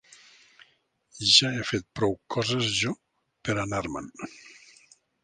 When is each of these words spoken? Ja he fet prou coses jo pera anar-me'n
Ja 1.31 1.51
he 1.57 1.67
fet 1.71 1.85
prou 1.99 2.15
coses 2.35 2.71
jo 2.79 2.95
pera 3.49 3.67
anar-me'n 3.67 4.09